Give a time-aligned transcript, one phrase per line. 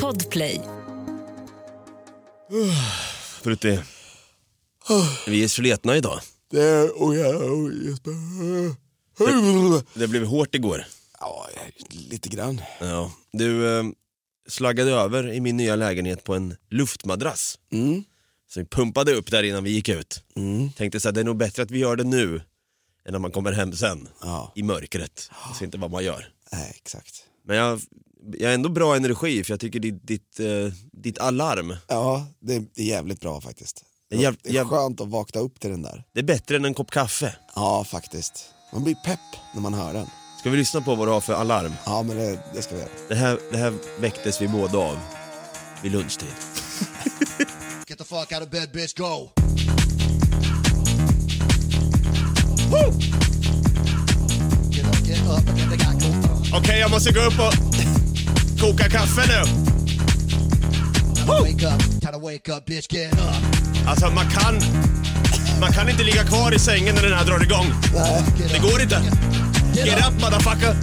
[0.00, 0.60] Podplay.
[3.42, 3.78] Brutti,
[5.26, 6.20] vi är sletna idag.
[6.50, 6.90] Det.
[6.90, 7.10] Oh
[9.18, 9.82] oh.
[9.94, 10.84] Det blev hårt igår.
[11.20, 11.48] Ja,
[11.90, 12.60] lite grann.
[12.80, 13.12] Ja.
[13.32, 13.84] Du eh,
[14.48, 17.58] slaggade över i min nya lägenhet på en luftmadrass.
[17.72, 18.04] Mm.
[18.48, 20.22] Så vi pumpade upp där innan vi gick ut.
[20.36, 20.72] Mm.
[20.72, 22.36] Tänkte så här, det är nog bättre att vi gör det nu
[23.06, 24.52] än när man kommer hem sen Ja.
[24.54, 25.30] i mörkret.
[25.48, 26.32] Jag ser inte vad man gör.
[26.52, 27.14] Nej, exakt.
[27.44, 27.80] Men jag,
[28.38, 30.46] jag har ändå bra energi för jag tycker ditt, ditt, eh,
[30.92, 33.84] ditt alarm, Ja, det, det är jävligt bra faktiskt.
[34.10, 36.04] Det är jäv- det är jäv- skönt att vakna upp till den där.
[36.14, 37.36] det är bättre än en kopp kaffe.
[37.54, 38.44] Ja, faktiskt.
[38.72, 39.20] Man blir pepp
[39.54, 40.06] när man hör den.
[40.40, 41.72] Ska vi lyssna på vad du har för alarm?
[41.86, 42.90] Ja, men det, det ska vi göra.
[43.08, 44.98] Det här, det här väcktes vi båda av
[45.82, 46.28] vid lunchtid.
[47.88, 49.30] Get the fuck out of bed, bitch, go!
[54.70, 55.94] Get up, get up, get the guy
[56.54, 57.54] Okej, jag måste gå upp och
[58.60, 59.62] koka kaffe nu.
[61.26, 63.20] Wake up, time to wake up, bitch, get up.
[63.88, 64.54] Alltså man kan,
[65.60, 67.66] man kan inte ligga kvar i sängen när den här drar igång.
[68.52, 69.02] Det går inte.
[69.74, 70.76] Get up motherfucker.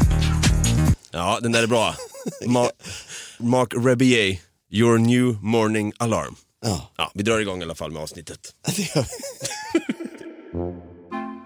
[1.11, 1.95] Ja, den där är bra.
[2.45, 2.69] Ma-
[3.39, 4.38] Mark Rebier,
[4.72, 6.35] your new morning alarm.
[6.66, 8.39] Ja, Ja, vi drar igång i alla fall med avsnittet.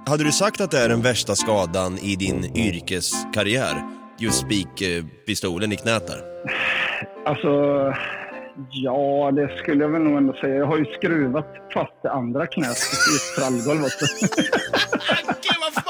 [0.07, 3.83] Hade du sagt att det är den värsta skadan i din yrkeskarriär?
[4.19, 6.21] Just spikpistolen i knät där.
[7.25, 7.49] Alltså,
[8.71, 10.55] ja, det skulle jag väl nog ändå säga.
[10.55, 14.05] Jag har ju skruvat fast det andra knät i ett trallgolv också.
[15.43, 15.82] Gud vad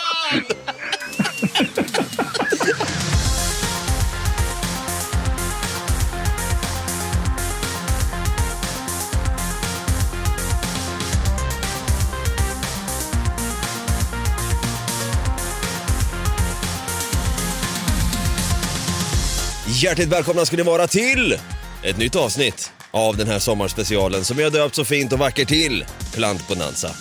[19.83, 21.37] Hjärtligt välkomna ska ni vara till
[21.83, 25.47] ett nytt avsnitt av den här sommarspecialen som vi har döpt så fint och vackert
[25.47, 26.95] till Plantbonanza.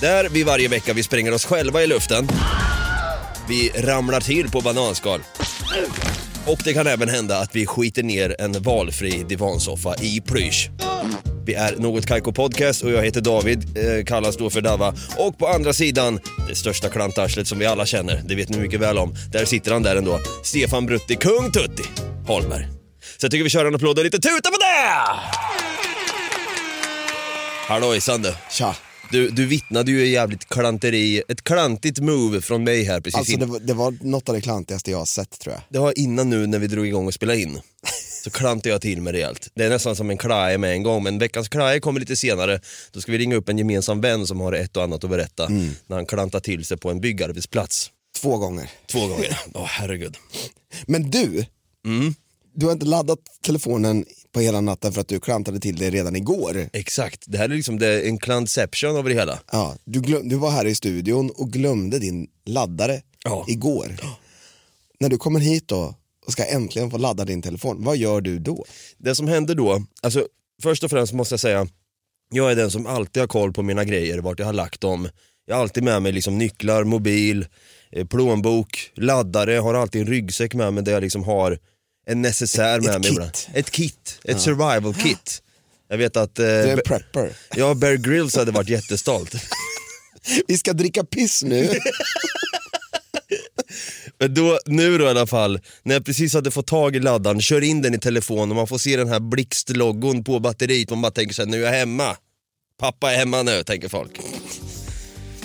[0.00, 2.28] Där vi varje vecka vi spränger oss själva i luften.
[3.48, 5.20] Vi ramlar till på bananskal.
[6.46, 10.70] Och det kan även hända att vi skiter ner en valfri divansoffa i plysch.
[11.46, 14.94] Vi är Något Kaiko Podcast och jag heter David, eh, kallas då för Dava.
[15.16, 18.80] Och på andra sidan, det största klantarslet som vi alla känner, det vet ni mycket
[18.80, 19.14] väl om.
[19.32, 22.68] Där sitter han där ändå, Stefan Brutti, kung Tutti, Holmberg.
[23.18, 25.20] Så jag tycker vi kör en applåd och lite tuta på det!
[27.68, 28.34] Hallojsan du.
[28.50, 28.76] Tja.
[29.12, 33.36] Du, du vittnade ju i jävligt klanteri, ett klantigt move från mig här precis Alltså
[33.36, 35.62] det, var- det var något av det klantigaste jag har sett tror jag.
[35.68, 37.60] Det var innan nu när vi drog igång och spelade in.
[38.24, 39.48] Så klantade jag till med rejält.
[39.54, 42.60] Det är nästan som en klaje med en gång, men veckans klaje kommer lite senare.
[42.92, 45.48] Då ska vi ringa upp en gemensam vän som har ett och annat att berätta
[45.86, 47.90] när han klantar till sig på en byggarbetsplats.
[48.20, 48.70] Två gånger.
[48.86, 49.38] Två gånger.
[49.54, 50.16] Åh herregud.
[50.86, 51.44] Men du,
[51.86, 52.14] Mm.
[52.54, 56.16] du har inte laddat telefonen på hela natten för att du klantade till det redan
[56.16, 56.68] igår.
[56.72, 59.38] Exakt, det här är liksom det, en klantception av det hela.
[59.52, 63.44] Ja, du, glöm, du var här i studion och glömde din laddare Ja.
[63.48, 63.96] igår.
[65.00, 65.94] När du kommer hit då
[66.26, 68.64] och ska äntligen få ladda din telefon, vad gör du då?
[68.98, 70.26] Det som händer då, alltså
[70.62, 71.66] först och främst måste jag säga,
[72.32, 75.08] jag är den som alltid har koll på mina grejer, vart jag har lagt dem.
[75.46, 77.46] Jag har alltid med mig liksom nycklar, mobil,
[78.10, 81.58] plånbok, laddare, har alltid en ryggsäck med mig där jag liksom har
[82.06, 83.30] en necessär Ett- med ett mig.
[83.32, 83.48] kit.
[83.54, 85.42] Ett kit, ett survival kit.
[85.88, 87.32] Jag vet att eh, Du är en prepper.
[87.56, 89.34] ja, Bear Grylls hade varit jättestolt.
[90.48, 91.68] Vi ska dricka piss nu.
[94.18, 97.40] Men då, nu då i alla fall, när jag precis hade fått tag i laddaren,
[97.40, 101.02] kör in den i telefonen och man får se den här blixtloggon på batteriet, man
[101.02, 102.16] bara tänker såhär, nu är jag hemma.
[102.80, 104.10] Pappa är hemma nu, tänker folk.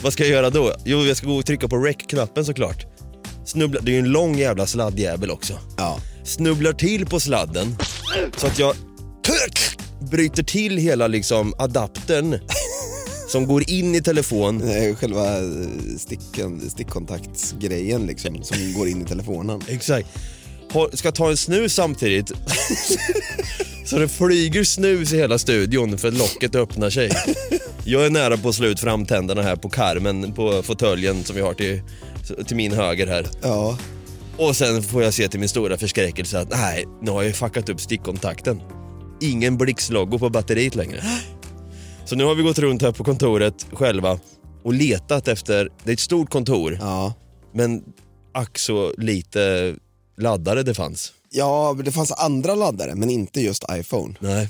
[0.02, 0.74] Vad ska jag göra då?
[0.86, 2.86] Jo, jag ska gå och trycka på rec-knappen såklart.
[3.46, 5.54] Snubbla, det är ju en lång jävla sladdjävel också.
[5.78, 6.00] Ja.
[6.24, 7.76] Snubblar till på sladden,
[8.38, 8.76] så att jag
[10.12, 12.40] bryter till hela liksom adaptern
[13.30, 19.02] som går in i telefon Det är själva eh, sticken, stickkontaktsgrejen liksom, som går in
[19.02, 19.62] i telefonen.
[19.68, 20.08] Exakt.
[20.94, 22.32] Ska ta en snus samtidigt.
[23.86, 27.12] Så det flyger snus i hela studion för att locket öppnar sig.
[27.86, 31.42] Jag är nära på att slå ut framtänderna här på karmen på fåtöljen som vi
[31.42, 31.82] har till,
[32.48, 33.26] till min höger här.
[33.42, 33.78] Ja,
[34.38, 37.34] Och sen får jag se till min stora förskräckelse att nej, nu har jag ju
[37.34, 38.62] fuckat upp stickkontakten.
[39.22, 41.04] Ingen blixtloggo på batteriet längre.
[42.06, 44.20] Så nu har vi gått runt här på kontoret själva
[44.64, 47.14] och letat efter, det är ett stort kontor, ja.
[47.54, 47.84] men
[48.34, 49.76] ack så lite
[50.18, 51.14] laddare det fanns.
[51.30, 54.14] Ja, det fanns andra laddare men inte just iPhone.
[54.20, 54.50] Nej.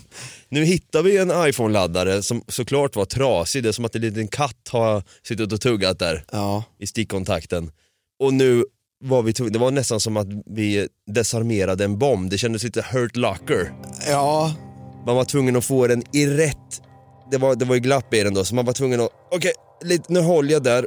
[0.49, 4.27] Nu hittar vi en iPhone-laddare som såklart var trasig, det är som att en liten
[4.27, 7.71] katt har suttit och tuggat där Ja, i stickkontakten.
[8.19, 8.63] Och nu
[9.03, 12.29] var vi tvungna, det var nästan som att vi desarmerade en bomb.
[12.29, 13.73] Det kändes lite hurt locker.
[14.09, 14.53] Ja,
[15.05, 16.81] Man var tvungen att få den i rätt,
[17.31, 19.51] det var, det var ju glapp i den då, så man var tvungen att, okej,
[19.83, 20.85] lite- nu håller jag där.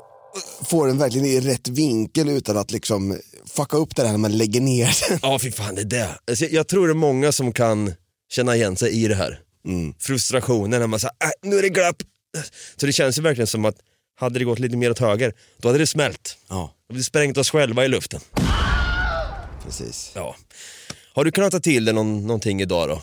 [0.65, 3.19] får den verkligen i rätt vinkel utan att liksom
[3.63, 5.19] fucka upp det där när man lägger ner den.
[5.23, 6.19] Ja, fy fan det är det.
[6.31, 7.93] Alltså, jag tror det är många som kan
[8.31, 9.41] känna igen sig i det här.
[9.99, 11.97] Frustrationen när man säger, äh, nu är det glapp.
[12.77, 13.77] Så det känns ju verkligen som att
[14.21, 16.37] hade det gått lite mer åt höger, då hade det smält.
[16.49, 18.21] Ja, Då hade vi sprängt oss själva i luften.
[19.65, 20.13] precis.
[20.15, 20.37] Ja.
[21.15, 23.03] Har du kunnat ta till dig någon, någonting idag då?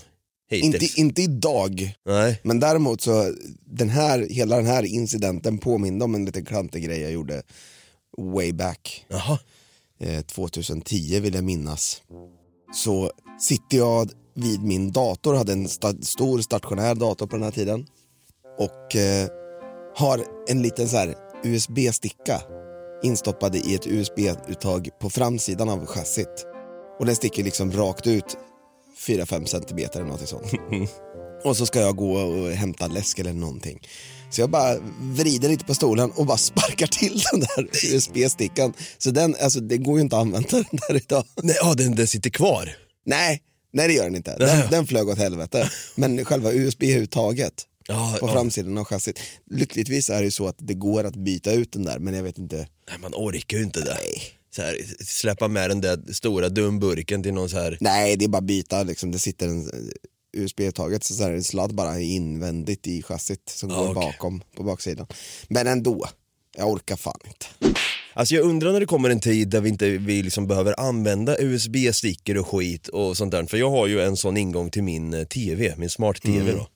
[0.50, 0.84] Hittills?
[0.84, 2.40] Inte, inte idag, Nej.
[2.44, 3.34] men däremot så
[3.66, 7.42] den här, hela den här incidenten påminde om en liten klantig grej jag gjorde
[8.18, 9.06] way back.
[9.08, 9.40] Jaha.
[10.00, 12.02] Eh, 2010 vill jag minnas.
[12.74, 17.52] Så sitter jag vid min dator, hade en sta- stor stationär dator på den här
[17.52, 17.86] tiden.
[18.58, 19.28] Och eh,
[19.96, 22.42] har en liten så här USB-sticka
[23.04, 26.46] instoppad i ett USB-uttag på framsidan av chassit.
[27.00, 28.38] Och den sticker liksom rakt ut
[29.08, 30.52] 4-5 centimeter eller något sånt.
[31.46, 33.80] och så ska jag gå och hämta läsk eller någonting.
[34.30, 38.74] Så jag bara vrider lite på stolen och bara sparkar till den där USB-stickan.
[38.98, 41.26] Så den, alltså det går ju inte att använda den där idag.
[41.44, 42.76] Nej, ja, den, den sitter kvar.
[43.06, 43.42] Nej,
[43.74, 44.38] nej det gör den inte.
[44.38, 45.70] Den, den flög åt helvete.
[45.96, 47.54] Men själva USB-uttaget
[47.88, 48.34] Ja, på ja.
[48.34, 49.20] framsidan av chassit.
[49.52, 52.24] Lyckligtvis är det ju så att det går att byta ut den där, men jag
[52.24, 52.56] vet inte.
[52.56, 53.98] Nej, man orkar ju inte det.
[54.56, 57.78] Så här, släppa med den där stora dumburken till någon så här.
[57.82, 59.12] Nej, det är bara byta liksom.
[59.12, 59.72] Det sitter en
[60.36, 63.94] eh, USB-uttaget, så är det en sladd bara invändigt i chassit som Ja, går okej.
[64.12, 65.08] bakom på baksidan.
[65.48, 66.06] Men ändå,
[66.58, 67.76] jag orkar fan inte.
[68.14, 71.36] Alltså jag undrar när det kommer en tid där vi inte vi liksom behöver använda
[71.40, 73.46] USB-stickor och skit och sånt där.
[73.46, 76.68] För jag har ju en sån ingång till min eh, TV, min smart-TV då.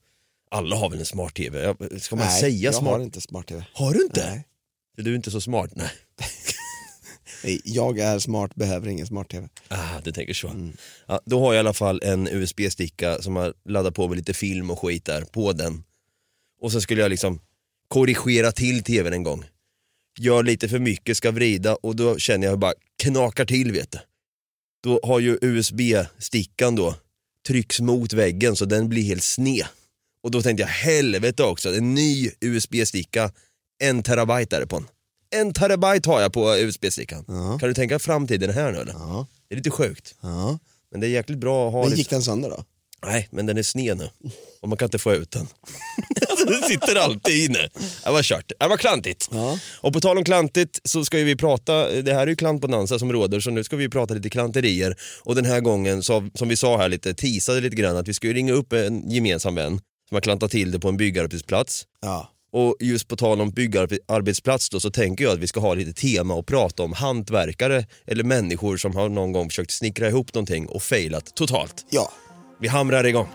[0.52, 1.76] Alla har väl en smart-TV?
[2.00, 2.32] Ska man Mm.
[2.32, 2.92] Nej, säga jag smart?
[2.94, 3.66] har inte smart-tv.
[3.74, 4.30] Har du inte?
[4.30, 4.46] Nej.
[4.98, 5.72] Du är inte så smart?
[5.76, 5.90] Nej.
[7.44, 9.50] Nej, Jag är smart, behöver ingen smart-tv.
[9.68, 10.48] Ah, du tänker så.
[10.48, 10.74] Mm.
[11.08, 14.34] Ja, då har jag i alla fall en USB-sticka som har laddat på med lite
[14.34, 15.84] film och skit där på den.
[16.62, 17.40] Och så skulle jag liksom
[17.88, 19.46] korrigera till tvn en gång.
[20.20, 23.92] Gör lite för mycket, ska vrida och då känner jag hur bara knakar till vet
[23.92, 24.00] du.
[24.84, 26.96] Då har ju USB-stickan då
[27.48, 29.66] trycks mot väggen så den blir helt sned.
[30.24, 33.32] Och då tänkte jag helvete också, en ny USB-sticka,
[33.84, 34.88] en terabyte är det på den.
[35.36, 37.26] En terabyte har jag på USB-stickan.
[37.28, 37.58] Ja.
[37.60, 38.94] Kan du tänka framtiden här nu eller?
[38.94, 39.28] Ja.
[39.48, 40.16] Det är lite sjukt.
[40.22, 40.60] Ja.
[40.92, 42.00] Men det är jäkligt bra att ha Men lite...
[42.00, 42.64] gick den sönder då?
[43.06, 44.10] Nej, men den är sned nu.
[44.62, 45.48] Och man kan inte få ut den.
[46.48, 47.70] den sitter alltid inne.
[48.04, 48.52] Det var kört.
[48.60, 49.30] Det var klantigt.
[49.32, 49.60] Ja.
[49.82, 53.00] Och på tal om klantigt så ska ju vi prata, det här är ju klantbonanza
[53.00, 54.96] som råder så nu ska vi prata lite klanterier.
[55.24, 58.14] Och den här gången, så, som vi sa här lite, teasade lite grann att vi
[58.14, 61.86] ska ringa upp en gemensam vän som har klantat till det på en byggarbetsplats.
[62.02, 62.32] Ja.
[62.52, 65.94] Och just på tal om byggarbetsplats då så tänker jag att vi ska ha lite
[65.94, 70.68] tema och prata om hantverkare eller människor som har någon gång försökt snickra ihop någonting
[70.68, 71.86] och failat totalt.
[71.90, 72.12] Ja.
[72.62, 73.28] Vi hamrar igång.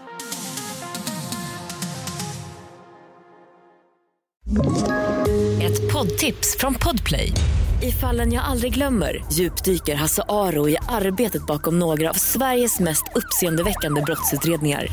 [5.63, 7.33] Ett poddtips från Podplay.
[7.83, 13.05] I fallen jag aldrig glömmer djupdyker Hasse Aro i arbetet bakom några av Sveriges mest
[13.15, 14.87] uppseendeväckande brottsutredningar.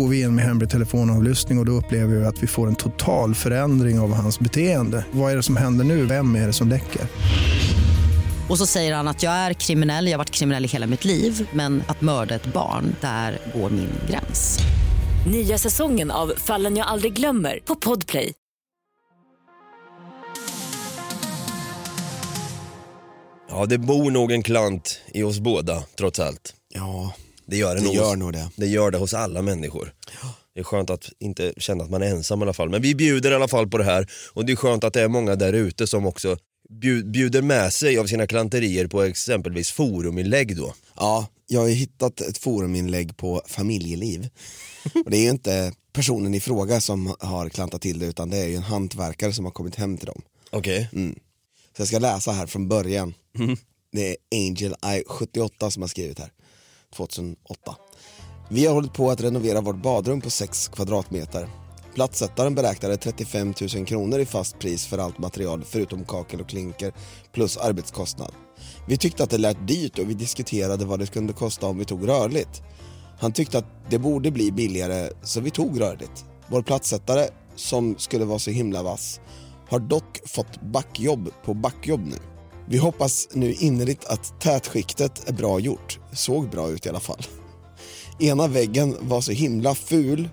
[0.00, 2.74] Går vi in med hemlig telefonavlyssning och, och då upplever vi att vi får en
[2.74, 5.04] total förändring av hans beteende.
[5.12, 6.06] Vad är det som händer nu?
[6.06, 7.02] Vem är det som läcker?
[8.48, 11.04] Och så säger han att jag är kriminell, jag har varit kriminell i hela mitt
[11.04, 14.58] liv men att mörda ett barn, där går min gräns.
[15.26, 18.32] Nya säsongen av Fallen jag aldrig glömmer på Podplay.
[23.50, 26.54] Ja, det bor nog en klant i oss båda, trots allt.
[26.74, 27.12] Ja,
[27.50, 27.94] Det gör det, det nog.
[27.94, 28.50] gör nog det.
[28.56, 29.94] Det gör det hos alla människor.
[30.54, 32.68] Det är skönt att inte känna att man är ensam i alla fall.
[32.68, 34.10] Men vi bjuder i alla fall på det här.
[34.32, 36.36] Och det är skönt att det är många där ute som också
[36.68, 40.74] bjud- bjuder med sig av sina klanterier på exempelvis foruminlägg då.
[40.96, 44.28] Ja, jag har ju hittat ett foruminlägg på familjeliv.
[45.04, 48.36] Och det är ju inte personen i fråga som har klantat till det utan det
[48.38, 50.22] är ju en hantverkare som har kommit hem till dem.
[50.50, 50.88] Okej.
[51.76, 53.14] Så jag ska läsa här från början.
[53.92, 56.30] Det är Angel I 78 som har skrivit här,
[56.96, 57.76] 2008.
[58.48, 61.48] Vi har hållit på att renovera vårt badrum på 6 kvadratmeter.
[61.94, 66.92] Platssättaren beräknade 35 000 kronor i fast pris för allt material förutom kakel och klinker
[67.32, 68.32] plus arbetskostnad.
[68.88, 71.84] Vi tyckte att det lät dyrt och vi diskuterade vad det kunde kosta om vi
[71.84, 72.62] tog rörligt.
[73.20, 76.24] Han tyckte att det borde bli billigare så vi tog rörligt.
[76.46, 79.20] Vår platssättare, som skulle vara så himla vass,
[79.68, 82.16] har dock fått backjobb på backjobb nu.
[82.70, 85.98] Vi hoppas nu innerligt att tätskiktet är bra gjort.
[86.12, 87.26] Såg bra ut i alla fall.
[88.18, 90.28] Ena väggen var så himla ful.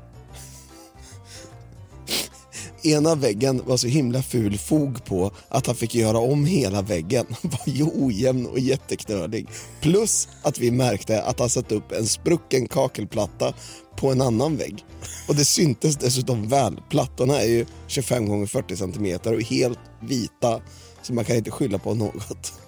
[2.83, 7.25] ena väggen var så himla ful fog på att han fick göra om hela väggen.
[7.41, 9.47] Han var ju ojämn och jätteknölig.
[9.81, 13.53] Plus att vi märkte att han satt upp en sprucken kakelplatta
[13.95, 14.85] på en annan vägg.
[15.27, 16.81] Och det syntes dessutom väl.
[16.89, 20.61] Plattorna är ju 25 x 40 cm och helt vita
[21.07, 22.53] så man kan inte skylla på något.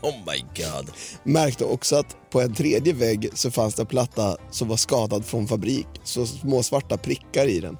[0.00, 0.90] Oh my god.
[1.22, 5.24] Märkte också att på en tredje vägg så fanns det en platta som var skadad
[5.24, 5.86] från fabrik.
[6.04, 7.78] Så små svarta prickar i den.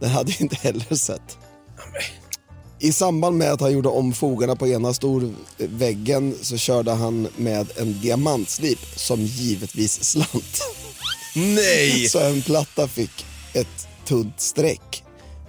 [0.00, 1.38] Den hade jag inte heller sett.
[2.80, 7.66] I samband med att han gjorde om fogarna på ena storväggen så körde han med
[7.76, 10.62] en diamantslip som givetvis slant.
[11.34, 12.08] Nej!
[12.08, 15.04] Så en platta fick ett tunt streck,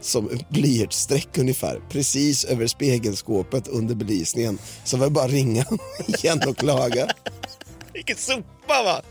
[0.07, 4.57] som ett blyertsstreck ungefär, precis över spegelskåpet under belysningen.
[4.83, 5.65] Så var det bara ringa
[6.07, 7.07] igen och klaga.
[7.93, 9.01] Vilken sopa va?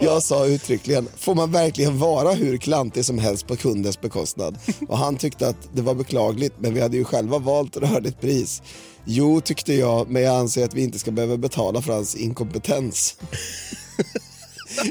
[0.00, 4.58] Jag sa uttryckligen, får man verkligen vara hur klantig som helst på kundens bekostnad?
[4.88, 8.62] Och han tyckte att det var beklagligt, men vi hade ju själva valt rörligt pris.
[9.04, 13.16] Jo, tyckte jag, men jag anser att vi inte ska behöva betala för hans inkompetens.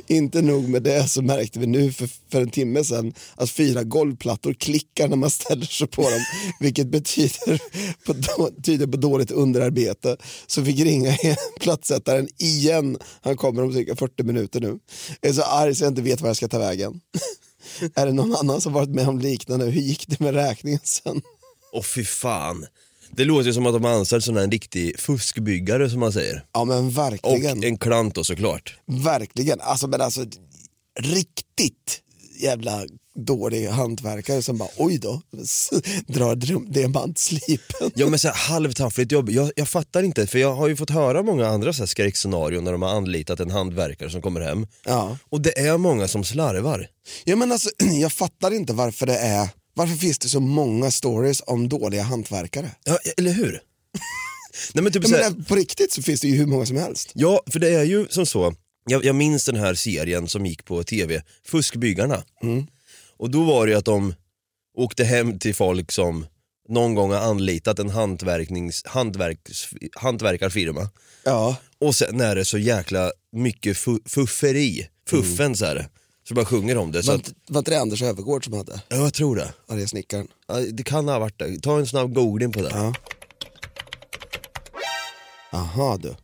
[0.07, 3.83] Inte nog med det så märkte vi nu för, för en timme sedan att fyra
[3.83, 6.25] golvplattor klickar när man ställer sig på dem,
[6.59, 7.59] vilket betyder
[8.05, 10.17] på, tyder på dåligt underarbete.
[10.47, 11.17] Så fick ringa
[11.59, 12.97] plattsättaren igen.
[13.21, 14.79] Han kommer om cirka 40 minuter nu.
[15.21, 17.01] Jag är så arg så jag inte vet var jag ska ta vägen.
[17.95, 19.65] är det någon annan som varit med om liknande?
[19.65, 21.21] Hur gick det med räkningen sen?
[21.71, 22.65] Åh fy fan.
[23.15, 26.13] Det låter ju som att de har anställt sån här en riktig fuskbyggare som man
[26.13, 26.45] säger.
[26.53, 27.63] Ja men Och verkligen.
[27.63, 28.75] en klant då såklart.
[28.85, 29.61] Verkligen.
[29.61, 30.25] Alltså, men alltså
[30.99, 32.01] riktigt
[32.41, 35.21] jävla dålig hantverkare som bara oj då,
[36.07, 36.35] drar
[36.73, 37.91] diamantslipen.
[37.95, 40.89] Ja men så här, halvtaffligt jobb, jag, jag fattar inte för jag har ju fått
[40.89, 44.67] höra många andra så här skräckscenarion när de har anlitat en hantverkare som kommer hem.
[44.85, 45.17] Ja.
[45.29, 46.87] Och det är många som slarvar.
[47.23, 47.69] ja men alltså,
[48.01, 52.71] jag fattar inte varför det är, varför finns det så många stories om dåliga hantverkare?
[52.83, 53.51] Ja, eller hur?
[54.73, 56.65] Nej men typ Ja, så här, men på riktigt så finns det ju hur många
[56.65, 57.11] som helst.
[57.13, 60.65] Ja, för det är ju som så, jag, jag minns den här serien som gick
[60.65, 62.23] på tv, Fuskbyggarna.
[63.17, 64.13] Och då var det ju att de
[64.77, 66.25] åkte hem till folk som
[66.69, 70.89] någon gång har anlitat en hantverknings, hantverks, hantverkarfirma.
[71.23, 75.89] Ja, Och sen är det så jäkla mycket fu, fufferi, fuffens är det.
[76.27, 77.03] Så bara sjunger om det.
[77.03, 78.81] Så var, att, var inte det Anders Övergård som hade?
[78.89, 79.53] ja, jag tror det.
[79.67, 80.27] Arga snickaren.
[80.47, 81.59] Ja, det kan ha varit det.
[81.59, 82.69] Ta en snabb googling på det.
[82.73, 82.93] Ja.
[85.51, 86.15] Aha du.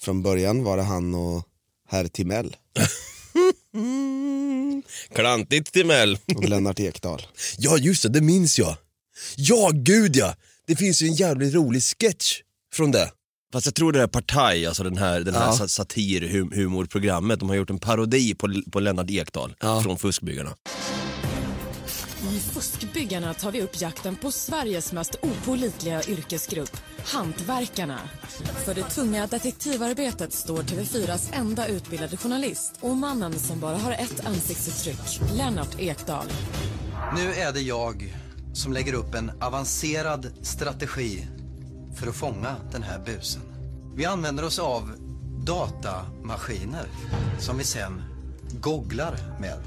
[0.00, 1.42] Från början var det han och
[1.88, 2.56] herr Timell
[5.14, 6.18] Klantigt Timell.
[6.36, 7.22] och Lennart Ekdal.
[7.58, 8.76] Ja just det, det minns jag.
[9.36, 10.34] Ja gud ja!
[10.66, 12.40] Det finns ju en jävligt rolig sketch
[12.72, 13.10] från det.
[13.52, 15.52] Fast jag tror det är Partaj, alltså den här, den här Ja.
[15.52, 19.82] sa- satirhumorprogrammet, de har gjort en parodi på, på Lennart Ekdal Ja.
[19.82, 20.50] från Fuskbyggarna.
[22.32, 27.98] I Fuskbyggarna tar vi upp jakten på Sveriges mest opolitliga yrkesgrupp, hantverkarna.
[28.64, 34.26] För det tunga detektivarbetet står TV4s enda utbildade journalist och mannen som bara har ett
[34.26, 36.26] ansiktsuttryck, Lennart Ekdal.
[37.16, 38.14] Nu är det jag
[38.54, 41.26] som lägger upp en avancerad strategi
[41.98, 43.42] för att fånga den här busen.
[43.96, 44.92] Vi använder oss av
[45.46, 46.86] datamaskiner
[47.38, 48.02] som vi sen
[48.60, 49.58] googlar med.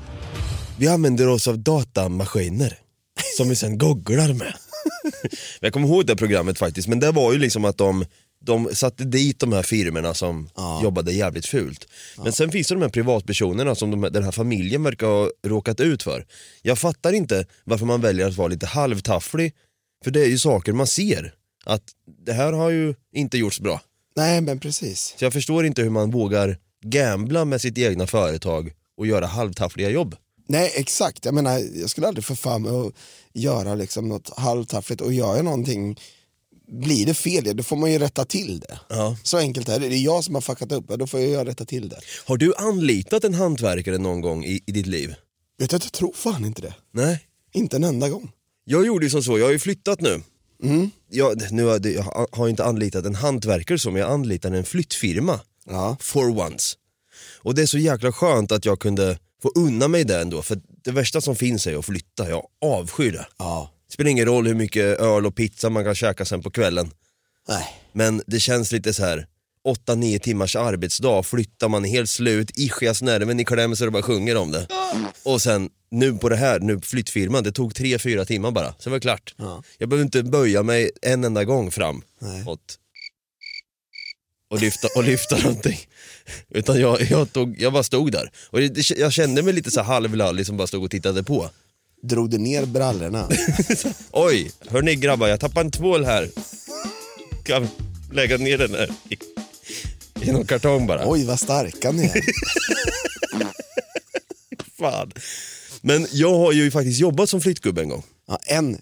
[0.77, 2.77] Vi använder oss av datamaskiner
[3.37, 4.53] som vi sen googlar med.
[5.59, 8.05] jag kommer ihåg det programmet faktiskt, men det var ju liksom att de,
[8.45, 10.49] de satte dit de här firmorna som
[10.83, 11.87] jobbade jävligt fult.
[12.23, 15.79] Men sen finns det de här privatpersonerna som de, den här familjen verkar ha råkat
[15.79, 16.25] ut för.
[16.61, 19.53] Jag fattar inte varför man väljer att vara lite halvtafflig,
[20.03, 21.33] för det är ju saker man ser.
[21.63, 21.83] Att
[22.25, 23.81] det här har ju inte gjorts bra.
[24.15, 25.15] Nej men precis.
[25.17, 29.89] Så jag förstår inte hur man vågar gambla med sitt egna företag och göra halvtaffliga
[29.89, 30.15] jobb.
[30.47, 32.93] Nej exakt, jag menar jag skulle aldrig få för mig att
[33.33, 35.97] göra liksom något halvtaffligt och gör jag någonting
[36.71, 38.79] blir det fel, då får man ju rätta till det.
[38.89, 39.17] Ja.
[39.23, 41.65] Så enkelt är det, det är jag som har fuckat upp, då får jag rätta
[41.65, 41.99] till det.
[42.25, 45.15] Har du anlitat en hantverkare någon gång i, i ditt liv?
[45.57, 46.73] Vet du, jag tror fan inte det.
[46.93, 47.19] Nej.
[47.53, 48.31] Inte en enda gång.
[48.63, 50.21] Jag gjorde ju som så, jag har ju flyttat nu.
[51.09, 55.39] Jag, nu har det- jag har inte anlitat en hantverkare som jag anlitade en flyttfirma.
[55.65, 55.97] Ja.
[55.99, 56.75] For once.
[57.43, 60.61] Och det är så jäkla skönt att jag kunde få unna mig det ändå, för
[60.83, 63.27] det värsta som finns är att flytta, jag avskyr det.
[63.37, 63.71] Ja.
[63.87, 66.91] Det spelar ingen roll hur mycket öl och pizza man kan käka sen på kvällen.
[67.49, 67.65] Nej.
[67.93, 69.27] Men det känns lite så här
[69.67, 74.51] 8-9 timmars arbetsdag, flyttar man helt slut, ischiasnerven i kläm så det bara sjunger om
[74.51, 74.67] det.
[75.23, 78.99] Och sen nu på det här, nu flyttfirman, det tog 3-4 timmar bara, sen var
[78.99, 79.35] det klart.
[79.77, 82.43] Jag behöver inte böja mig en enda gång fram Nej.
[82.45, 82.77] åt
[84.51, 85.79] och lyfta, och lyfta någonting.
[86.49, 88.31] Utan jag, jag, tog, jag bara stod där.
[88.49, 91.49] Och det, jag kände mig lite så halvlallig som bara stod och tittade på.
[92.03, 93.29] drog du ner brallorna.
[94.11, 96.29] Oj, hörni grabbar, jag tappade en tvål här.
[97.43, 97.67] Kan
[98.11, 98.89] lägga ner den här
[100.21, 101.01] i, någon kartong bara.
[101.05, 102.21] Oj vad starka ni är.
[104.79, 105.11] Fan.
[105.81, 108.03] Men jag har ju faktiskt jobbat som flyttgubbe en gång.
[108.27, 108.81] Ja, en,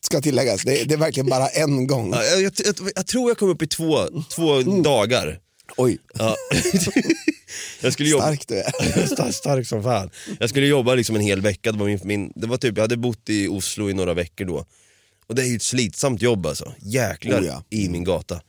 [0.00, 2.12] ska tilläggas, det, det är verkligen bara en gång.
[2.12, 5.38] Ja, jag, jag, jag, jag tror jag kom upp i två, två dagar.
[5.76, 6.36] Oj, Ja.
[7.80, 8.24] jag skulle jobba...
[8.24, 9.06] stark du är.
[9.14, 10.10] stark, stark som fan.
[10.40, 12.82] Jag skulle jobba liksom en hel vecka, det var, min, min, det var typ, jag
[12.82, 14.66] hade bott i Oslo i några veckor då.
[15.26, 17.64] Och det är ju ett slitsamt jobb alltså, jäklar Oh ja.
[17.70, 18.40] i min gata.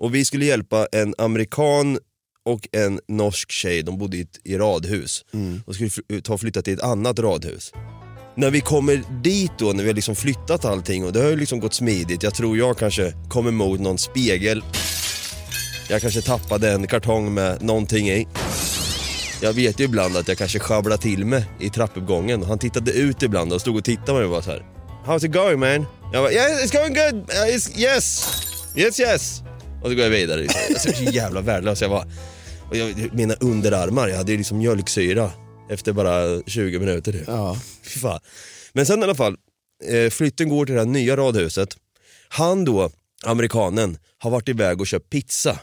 [0.00, 1.98] Och vi skulle hjälpa en amerikan
[2.44, 5.24] och en norsk tjej, de bodde i ett i radhus.
[5.66, 7.72] Och skulle fly- ta och flytta till ett annat radhus.
[8.36, 11.36] När vi kommer dit då, när vi har liksom flyttat allting och det har ju
[11.36, 12.22] liksom gått smidigt.
[12.22, 14.62] Jag tror jag kanske kom emot någon spegel.
[15.88, 18.26] Jag kanske tappade en kartong med någonting i.
[19.42, 22.42] Jag vet ju ibland att jag kanske sjabblar till mig i trappuppgången.
[22.42, 24.64] Han tittade ut ibland och stod och tittade på mig och var så här.
[25.06, 25.86] How's it going man?
[26.12, 28.26] Jag bara, yeah it's going good, Uh, it's, yes,
[28.76, 29.42] yes yes.
[29.82, 30.40] Och så går jag vidare.
[30.40, 30.60] Liksom.
[30.68, 32.06] Jag är så jävla värdelös jag var.
[32.70, 35.30] Och jag, mina underarmar, jag hade ju liksom mjölksyra
[35.70, 37.12] efter bara 20 minuter.
[37.12, 37.24] Typ.
[37.26, 37.56] Ja.
[37.82, 38.20] Fan.
[38.72, 39.36] Men sen i alla fall,
[39.84, 41.76] eh, flytten går till det här nya radhuset.
[42.28, 42.90] Han då,
[43.24, 45.58] amerikanen, har varit iväg och köpt pizza.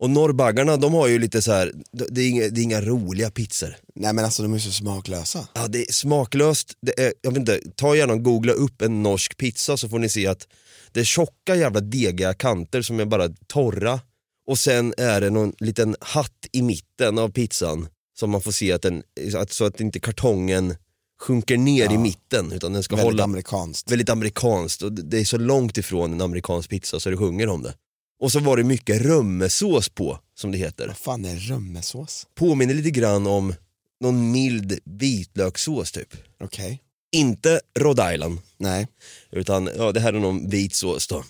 [0.00, 3.30] Och norrbaggarna de har ju lite så här, det är inga, det är inga roliga
[3.30, 3.76] pizzor.
[3.94, 5.48] Nej men alltså de är så smaklösa.
[5.54, 6.72] Ja, det är smaklöst.
[6.80, 9.98] Det är, jag vet inte, ta gärna och googla upp en norsk pizza så får
[9.98, 10.46] ni se att
[10.92, 14.00] det är tjocka jävla degiga kanter som är bara torra.
[14.46, 18.72] Och sen är det någon liten hatt i mitten av pizzan som man får se
[18.72, 19.02] att den,
[19.36, 20.74] att, så att inte kartongen
[21.20, 23.90] sjunker ner i mitten utan den ska Väldigt hålla amerikanskt.
[23.90, 27.62] väldigt amerikanskt och det är så långt ifrån en amerikansk pizza så det sjunger om
[27.62, 27.74] det.
[28.20, 30.86] Och så var det mycket römmesås på, som det heter.
[30.86, 32.26] Vad fan är römmesås?
[32.34, 33.54] Påminner lite grann om
[34.00, 36.14] någon mild vitlökssås typ.
[36.40, 36.82] Okej.
[37.12, 38.86] Inte Rhode Island, Nej,
[39.32, 41.24] utan ja, det här är någon vit sås då.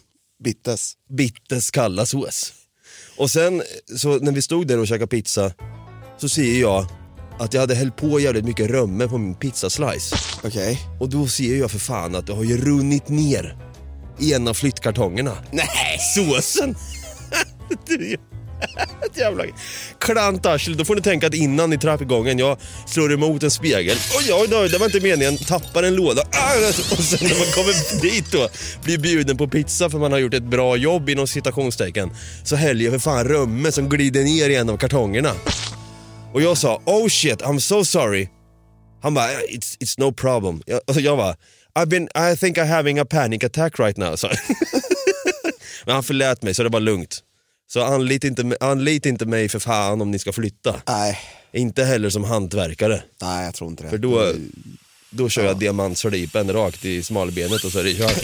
[0.44, 0.92] bittes.
[1.16, 2.52] Bitters kalla sås.
[3.16, 3.62] Och sen
[3.96, 5.52] så när vi stod där och käkade pizza
[6.18, 6.86] så ser jag
[7.38, 10.16] att jag hade hällt på jävligt mycket römme på min pizzaslice.
[10.44, 10.78] Okej.
[11.00, 13.56] Och då ser jag för fan att det har ju runnit ner
[14.20, 15.36] i en av flyttkartongerna.
[15.52, 15.66] Nej!
[16.14, 16.74] Såsen!
[17.86, 18.16] Det är ju-
[19.06, 19.44] Ett jävla
[19.98, 20.76] klantarsel.
[20.76, 23.96] Då får ni tänka att innan i trappgången jag slår emot en spegel.
[24.18, 25.38] Oj, oj, oj, det var inte meningen.
[25.38, 26.22] Tappar en låda.
[26.22, 28.48] Ah, och sen när man kommer dit då,
[28.84, 32.10] blir bjuden på pizza för man har gjort ett bra jobb inom citationstecken.
[32.44, 35.32] Så häller jag för fan römme som glider ner i en av kartongerna.
[36.32, 38.28] Och jag sa, oh shit, I'm so sorry.
[39.02, 40.62] Han bara, eh, it's, it's no problem.
[40.66, 41.36] Jag, alltså jag bara,
[41.74, 44.16] I've been, I think I'm having a panic attack right now.
[44.16, 44.28] Så.
[45.84, 47.20] Men han förlät mig så det var lugnt.
[47.72, 50.82] Så anlita inte, anlita inte mig för fan om ni ska flytta.
[50.86, 51.18] Nej,
[51.52, 53.02] Inte heller som hantverkare.
[53.22, 53.90] nej jag tror inte det.
[53.90, 54.32] För då,
[55.10, 58.12] då kör jag diamantslipen rakt i smalbenet och så är det kört.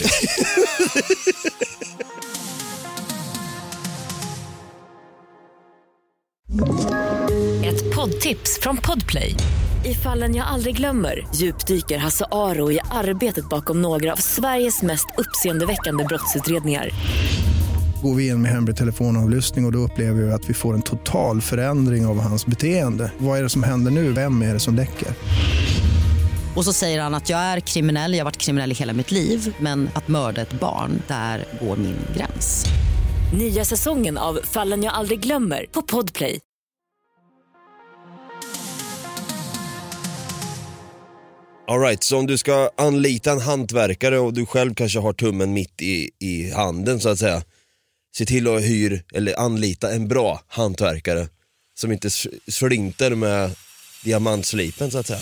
[7.65, 9.35] Ett poddtips från Podplay.
[9.85, 15.05] I fallen jag aldrig glömmer djupdyker Hasse Aro i arbetet bakom några av Sveriges mest
[15.17, 16.89] uppseendeväckande brottsutredningar.
[18.03, 20.81] Går vi in med hemlig telefonavlyssning och, och då upplever vi att vi får en
[20.81, 23.11] total förändring av hans beteende.
[23.17, 24.11] Vad är det som händer nu?
[24.11, 25.07] Vem är det som läcker?
[26.55, 29.11] Och så säger han att jag är kriminell, jag har varit kriminell i hela mitt
[29.11, 32.65] liv men att mörda ett barn, där går min gräns.
[33.37, 36.39] Nya säsongen av Fallen jag aldrig glömmer på Podplay.
[41.67, 45.81] Alright, så om du ska anlita en hantverkare och du själv kanske har tummen mitt
[45.81, 47.41] i, i handen så att säga.
[48.15, 51.27] Se till att hyr eller anlita en bra hantverkare
[51.75, 52.09] som inte
[52.47, 53.51] slinter med
[54.03, 55.21] diamantslipen så att säga.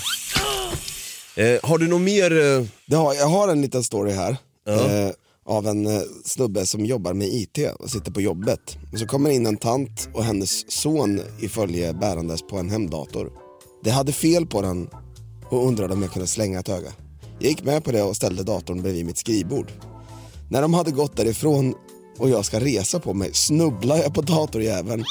[1.35, 2.31] Eh, har du något mer?
[2.31, 4.37] Eh, har, jag har en liten story här.
[4.65, 4.89] Ja.
[4.89, 5.11] Eh,
[5.47, 8.77] av en eh, snubbe som jobbar med IT och sitter på jobbet.
[8.93, 13.31] Och så kommer in en tant och hennes son i följe bärandes på en hemdator.
[13.83, 14.89] Det hade fel på den
[15.49, 16.93] och undrade om jag kunde slänga ett öga.
[17.39, 19.71] Jag gick med på det och ställde datorn bredvid mitt skrivbord.
[20.49, 21.75] När de hade gått därifrån
[22.17, 25.05] och jag ska resa på mig snubblar jag på datorjäveln.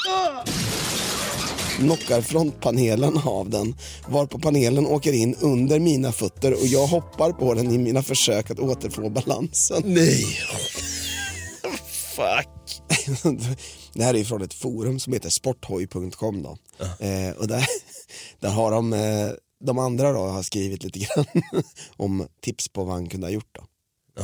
[1.77, 3.75] Knockar frontpanelen av den
[4.07, 8.51] varpå panelen åker in under mina fötter och jag hoppar på den i mina försök
[8.51, 9.83] att återfå balansen.
[9.85, 10.25] nej.
[12.15, 12.81] Fuck.
[13.93, 16.57] Det här är från ett forum som heter sporthoj.com då.
[17.05, 17.65] Eh, och där,
[18.39, 19.29] där har de, eh,
[19.63, 21.25] de andra då har skrivit lite grann
[21.97, 23.63] om tips på vad han kunde ha gjort då.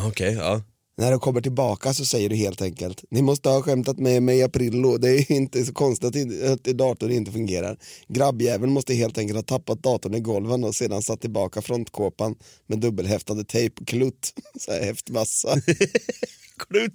[0.07, 0.61] Okej, ja.
[0.97, 4.37] När du kommer tillbaka så säger du helt enkelt, ni måste ha skämtat med mig
[4.37, 7.77] i aprillo, det är inte så konstigt att datorn inte fungerar.
[8.07, 12.35] Grabbjäveln måste helt enkelt ha tappat datorn i golven och sedan satt tillbaka frontkåpan
[12.67, 15.55] med dubbelhäftade tejp och klutt, så här häftmassa.
[16.69, 16.93] Klutt.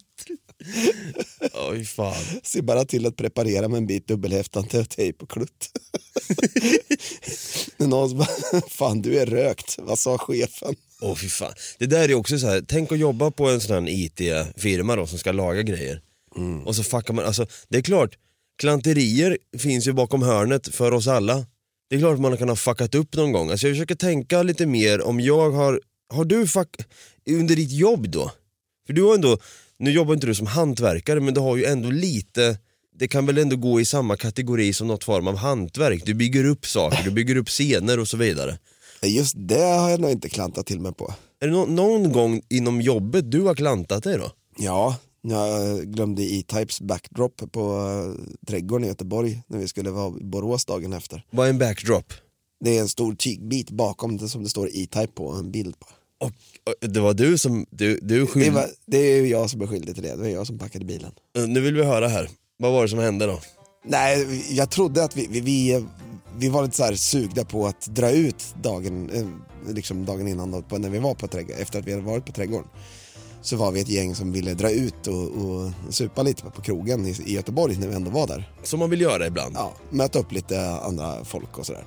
[1.71, 2.25] Oj fan.
[2.43, 5.71] Se bara till att preparera med en bit dubbelhäftande tejp och klutt.
[7.77, 10.75] Det är Någon bara, fan du är rökt, vad sa chefen?
[11.01, 11.53] Åh fy fan.
[11.79, 15.07] Det där är också så här, tänk att jobba på en sån här IT-firma då
[15.07, 16.01] som ska laga grejer.
[16.65, 18.19] Och så fuckar man, alltså det är klart,
[18.59, 21.47] klanterier finns ju bakom hörnet för oss alla.
[21.91, 23.51] Det är klart att man kan ha fuckat upp någon gång.
[23.51, 25.81] Alltså jag försöker tänka lite mer om jag har,
[26.13, 26.77] har du fuck,
[27.31, 28.33] under ditt jobb då?
[28.87, 29.39] För du har ändå,
[29.79, 32.59] nu jobbar inte du som hantverkare men du har ju ändå lite,
[32.99, 36.03] det kan väl ändå gå i samma kategori som något form av hantverk.
[36.05, 38.59] Du bygger upp saker, du bygger upp scener och så vidare.
[39.03, 41.15] Just det har jag nog inte klantat till mig på.
[41.41, 44.33] Är det nå- någon gång inom jobbet du har klantat dig då?
[44.59, 48.15] Ja, jag glömde E-Types backdrop på uh,
[48.47, 51.25] trädgården i Göteborg när vi skulle vara i Borås dagen efter.
[51.31, 52.13] Vad är en backdrop?
[52.65, 55.87] Det är en stor tygbit bakom det som det står E-Type på, en bild på.
[56.21, 56.33] Och,
[56.83, 58.53] och det var du som, du, du Det, skyll...
[58.53, 61.13] var, det är jag som är skyldig till det, det var jag som packade bilen.
[61.49, 63.41] Nu vill vi höra här, vad var det som hände då?
[63.85, 65.85] Nej, jag trodde att vi, vi, vi,
[66.39, 70.63] vi var lite så sugna på att dra ut dagen, eh, liksom dagen innan då,
[70.63, 72.69] på, när vi var på trädgården, efter att vi hade varit på trädgården.
[73.43, 77.07] Så var vi ett gäng som ville dra ut och, och supa lite på krogen
[77.07, 78.53] i, i Göteborg när vi ändå var där.
[78.63, 79.55] Som man vill göra ibland.
[79.57, 81.85] Ja, möta upp lite andra folk och sådär.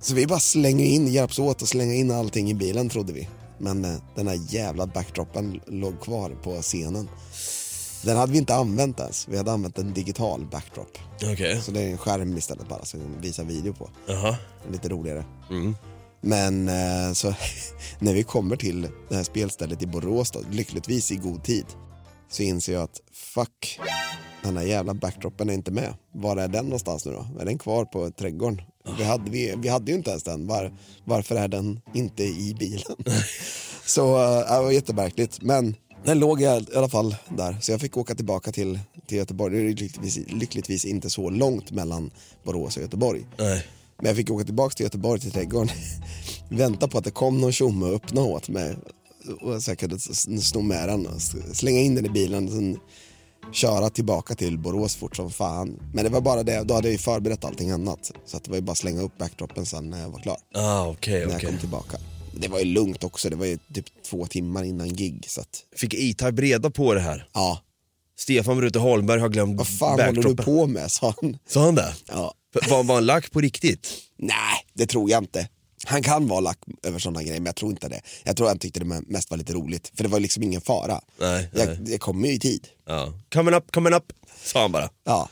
[0.00, 3.28] Så vi bara slänger in, hjälps åt att slänga in allting i bilen trodde vi.
[3.58, 7.08] Men eh, den här jävla backdropen låg kvar på scenen.
[8.02, 9.28] Den hade vi inte använt ens.
[9.28, 10.98] Vi hade använt en digital backdrop.
[11.32, 11.60] Okej.
[11.62, 13.90] Så det är en skärm istället bara som vi visar video på.
[14.06, 14.36] Jaha.
[14.70, 15.24] Lite roligare.
[15.50, 15.76] Mm.
[16.20, 17.34] Men eh, så
[17.98, 21.66] när vi kommer till det här spelstället i Borås då, lyckligtvis i god tid,
[22.30, 23.80] så inser jag att fuck,
[24.42, 25.94] den här jävla backdropen är inte med.
[26.12, 27.26] Var är den någonstans nu då?
[27.40, 28.62] Är den kvar på trädgården?
[28.98, 30.46] Vi hade, vi, vi hade ju inte ens den.
[30.46, 30.72] Var,
[31.04, 32.96] varför är den inte i bilen?
[33.86, 35.42] så eh, det var jättemärkligt.
[35.42, 39.18] Men den låg all- i alla fall där, så jag fick åka tillbaka till, till
[39.18, 39.54] Göteborg.
[39.56, 42.10] Det är lyckligtvis, lyckligtvis inte så långt mellan
[42.44, 43.26] Borås och Göteborg.
[43.38, 43.66] Nej.
[43.98, 45.68] Men jag fick åka tillbaka till Göteborg till trädgården.
[46.48, 48.76] Vänta på att det kom någon tjomme och öppna åt mig.
[49.40, 49.98] Och så jag kunde
[50.42, 51.20] sno med den och
[51.52, 52.44] slänga in den i bilen.
[52.46, 52.78] Och sen
[53.52, 55.80] köra tillbaka till Borås fort som fan.
[55.94, 58.12] Men det var bara det, då hade jag ju förberett allting annat.
[58.26, 60.36] Så att det var ju bara att slänga upp backdropen sen när jag var klar.
[60.54, 61.96] Ah, okej, När jag kom tillbaka.
[62.32, 65.24] Det var ju lugnt också, det var ju typ två timmar innan gig.
[65.28, 67.28] Så att, Fick E-Type reda på det här?
[67.32, 67.62] ja,
[68.18, 70.90] Stefan Brute Holmberg har glömt vad fan håller du på med?
[70.90, 71.38] sa han.
[71.46, 71.94] Sa han det?
[72.08, 72.34] Ja.
[72.70, 73.88] Var, var han lack på riktigt?
[74.16, 75.48] Nej, det tror jag inte.
[75.86, 78.00] Han kan vara lack över sådana grejer, men jag tror inte det.
[78.24, 81.00] Jag tror han tyckte det mest var lite roligt, för det var liksom ingen fara.
[81.20, 81.66] Nej, nej.
[81.66, 82.68] Jag, jag kommer ju i tid.
[82.86, 83.12] Ja.
[83.32, 84.12] Coming up, coming up,
[84.44, 84.90] sa han bara.
[85.04, 85.28] Ja,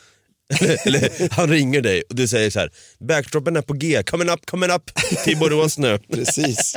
[0.86, 4.46] Eller han ringer dig och du säger så här: backdropen är på G, coming up,
[4.46, 4.90] coming up
[5.24, 5.98] till Borås nu.
[6.12, 6.76] precis.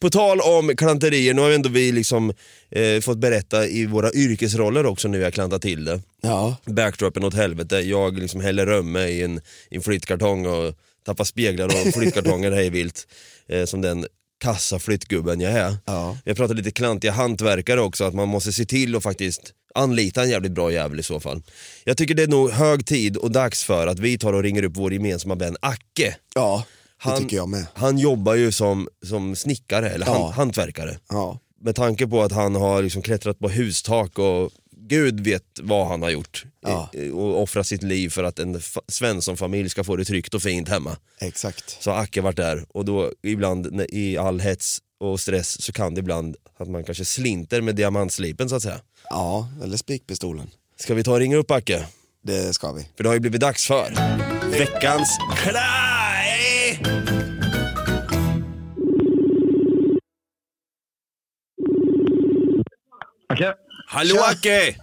[0.00, 2.32] På tal om klanterier, nu har ju ändå vi liksom
[2.70, 6.00] eh, fått berätta i våra yrkesroller också vi har klantat till det.
[6.22, 10.74] Ja, Backdropen åt helvete, jag liksom häller römme i en, i en flyttkartong och
[11.06, 13.06] tappar speglar och flyttkartonger hejvilt.
[13.48, 14.06] Eh, som den
[14.40, 15.76] kassa flyttgubben jag är.
[15.84, 16.18] Ja.
[16.24, 20.30] Jag pratar lite klantiga hantverkare också, att man måste se till att faktiskt anlita en
[20.30, 21.42] jävligt bra jävel i så fall.
[21.84, 24.62] Jag tycker det är nog hög tid och dags för att vi tar och ringer
[24.62, 26.16] upp vår gemensamma vän Acke.
[26.34, 26.64] ja
[27.04, 27.66] det Han- tycker jag med.
[27.74, 30.22] Han jobbar ju som, som snickare, eller Ja.
[30.24, 30.98] han, hantverkare.
[31.08, 34.50] Ja, Med tanke på att han har liksom klättrat på hustak och
[34.88, 36.44] gud vet vad han har gjort.
[36.66, 36.90] Ja.
[37.12, 40.68] Och offrat sitt liv för att en fa- Svensson-familj ska få det tryggt och fint
[40.68, 40.96] hemma.
[41.20, 41.76] exakt.
[41.82, 45.98] Så Acke varit där och då ibland i all hets och stress så kan det
[45.98, 48.80] ibland att man kanske slinter med diamantslipen så att säga.
[49.10, 50.50] Ja, eller spikpistolen.
[50.76, 51.86] Ska vi ta och ringa upp Acke?
[52.22, 52.88] Det ska vi.
[52.96, 53.94] För det har ju blivit dags för
[54.50, 56.80] veckans klaj!
[63.32, 63.52] Okej.
[63.88, 64.24] Hallå Tja.
[64.30, 64.76] Acke!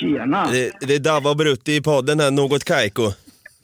[0.00, 0.50] Tjena.
[0.50, 3.12] Det, det är Dava och Brutti i podden här, Något Kaiko.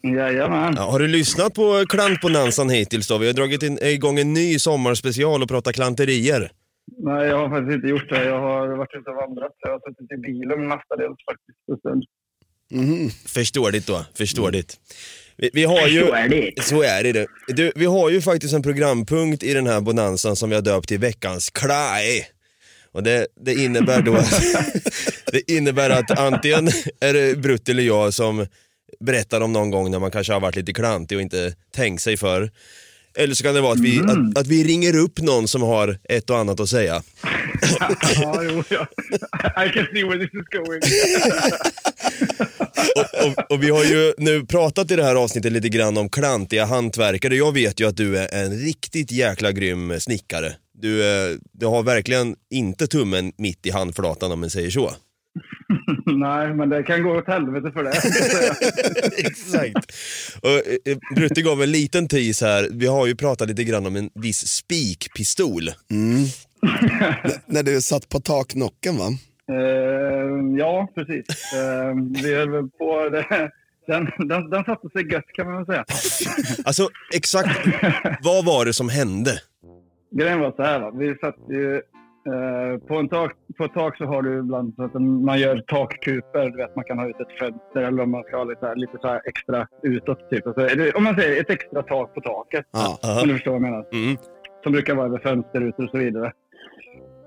[0.02, 0.74] Jajamän.
[0.76, 3.18] Ja, har du lyssnat på klantbonanzan hittills då?
[3.18, 6.50] Vi har dragit in, igång en ny sommarspecial och pratat klanterier.
[6.98, 8.24] Nej, jag har faktiskt inte gjort det.
[8.24, 9.52] Jag har varit ute och vandrat.
[9.58, 12.08] Jag har suttit i bilen mestadels faktiskt.
[12.70, 13.10] Mhm.
[13.26, 14.76] Förståeligt då, förståeligt.
[15.36, 16.00] Vi, vi har ju...
[16.00, 16.64] Förståeligt.
[16.64, 17.26] Så är det.
[17.48, 20.88] Du, vi har ju faktiskt en programpunkt i den här bonanzan som vi har döpt
[20.88, 22.26] till veckans klaj.
[22.92, 24.42] Och det, det innebär då att,
[25.32, 26.68] det innebär att antingen
[27.00, 28.46] är det Brutt eller jag som
[29.00, 32.16] berättar om någon gång när man kanske har varit lite klantig och inte tänkt sig
[32.16, 32.50] för.
[33.14, 35.98] Eller så kan det vara att vi, att, att vi ringer upp någon som har
[36.04, 37.02] ett och annat att säga.
[38.16, 38.86] ja, jo, ja.
[39.64, 40.80] I can see where this is going.
[42.96, 46.08] Och, och, och vi har ju nu pratat i det här avsnittet lite grann om
[46.08, 47.36] klantiga hantverkare.
[47.36, 50.54] Jag vet ju att du är en riktigt jäkla grym snickare.
[50.74, 54.92] Du, eh, du har verkligen inte tummen mitt i handflatan om man säger så.
[56.06, 57.92] Nej, men det kan gå åt helvete för det.
[59.28, 59.92] Exakt.
[60.42, 62.68] Och, eh, Brutte gav en liten tease här.
[62.72, 65.62] Vi har ju pratat lite grann om en viss spikpistol.
[65.90, 66.24] Mm.
[67.46, 69.08] När du satt på taknocken va?
[69.50, 71.52] Eh, ja, precis.
[71.52, 73.08] Eh, vi höll väl på...
[73.08, 73.50] Det,
[73.86, 75.84] den, den, den satte sig gött kan man väl säga.
[76.64, 77.68] Alltså exakt,
[78.22, 79.40] vad var det som hände?
[80.10, 80.90] Grejen var så här, va?
[80.90, 81.82] vi satt ju...
[82.26, 85.58] Eh, på, en tak, på ett tak så har du ibland så att man gör
[85.66, 86.50] takkuper.
[86.50, 88.66] Du vet, man kan ha ut ett fönster eller om man ska ha lite, så
[88.66, 90.30] här, lite så här extra utåt.
[90.30, 90.46] Typ.
[90.46, 92.66] Alltså, det, om man säger ett extra tak på taket.
[92.72, 92.98] Ja.
[93.22, 93.86] Om du förstår vad jag menar.
[93.92, 94.16] Mm.
[94.62, 96.32] Som brukar vara över fönsterrutor och så vidare.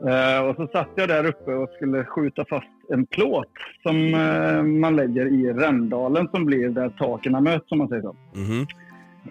[0.07, 3.51] Eh, och så satt jag där uppe och skulle skjuta fast en plåt
[3.83, 8.15] som eh, man lägger i rändalen som blir där taken möts om man säger så.
[8.35, 8.67] Mhm.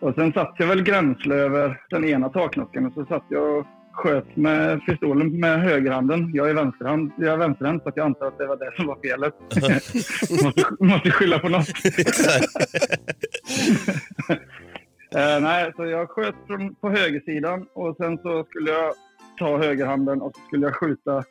[0.00, 3.66] Och sen satt jag väl gränsle över den ena taknocken och så satt jag och
[3.94, 6.30] sköt med pistolen med högerhanden.
[6.35, 8.87] Jag är vänsterhand, jag är vänsterhänt så att jag antar att det var det som
[8.87, 9.35] var felet.
[10.44, 11.68] måste, måste skylla på något.
[15.16, 18.92] Eh, nej, så jag sköt från, på högersidan och sen så skulle jag
[19.38, 21.24] ta högerhanden och så skulle jag skjuta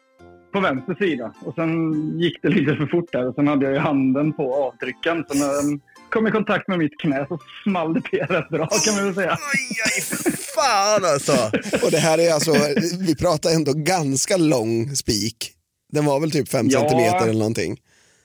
[0.53, 1.33] på vänster sida.
[1.45, 4.55] Och sen gick det lite för fort där och sen hade jag ju handen på
[4.55, 5.25] avtrycken.
[5.27, 5.81] Så när den
[6.13, 9.15] kom i kontakt med mitt knä så small det till rätt bra kan man väl
[9.15, 9.31] säga.
[9.31, 9.37] Aj,
[9.85, 11.51] aj, fan alltså!
[11.85, 12.51] Och det här är alltså,
[12.99, 15.51] vi pratar ändå ganska lång spik.
[15.93, 16.79] Den var väl typ 5 Ja.
[16.79, 17.77] centimeter eller någonting.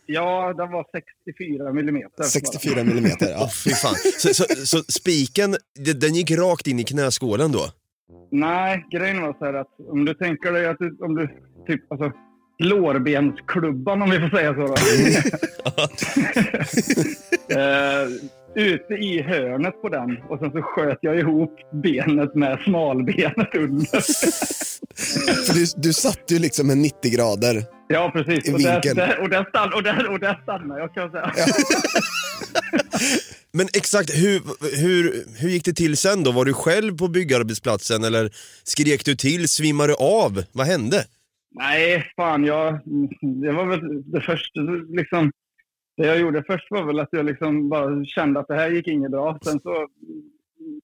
[0.06, 0.84] Ja, den var
[1.24, 2.22] 64 millimeter.
[2.24, 3.26] 64 millimeter.
[3.36, 3.50] Åh Ja.
[3.64, 3.94] fy fan.
[4.18, 7.70] Så, så, så spiken, de- den gick rakt in i knäskålen då?
[8.30, 11.26] Nej, grejen var så här att om du tänker dig att du, om du
[11.66, 12.12] typ alltså
[12.58, 14.74] lårbensklubban om vi får säga så då.
[17.60, 18.08] eh,
[18.54, 24.00] ute i hörnet på den och sen så sköt jag ihop benet med smalbenet under.
[25.46, 27.64] För du, du satt ju liksom med 90 grader.
[27.88, 28.48] ja, precis.
[28.48, 28.96] I Och där, vinkeln.
[28.96, 31.32] där, och, där stann, och, där, och där stannade jag kan jag säga.
[33.52, 34.42] Men exakt, hur,
[34.76, 36.32] hur, hur gick det till sen då?
[36.32, 38.30] Var du själv på byggarbetsplatsen eller
[38.64, 40.44] skrek du till, svimmade du av?
[40.52, 41.04] Vad hände?
[41.58, 42.80] Nej, fan jag...
[43.20, 45.32] Det var väl det första liksom...
[45.96, 48.88] Det jag gjorde först var väl att jag liksom bara kände att det här gick
[48.88, 49.38] inget bra.
[49.44, 49.88] Sen så...